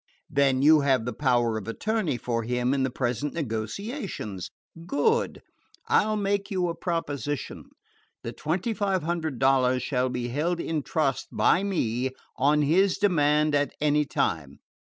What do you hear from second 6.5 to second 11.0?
a proposition. The twenty five hundred dollars shall be held in